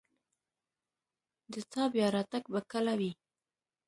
[1.51, 3.11] د تا بیا راتګ به کله وي